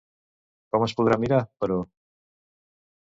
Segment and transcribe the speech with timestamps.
[0.75, 1.77] Com es podrà mirar, però?